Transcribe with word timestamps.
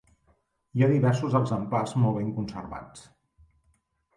Hi 0.77 0.83
ha 0.85 0.87
diversos 0.93 1.35
exemplars 1.41 1.93
molt 2.05 2.17
ben 2.21 2.33
conservats. 2.39 3.05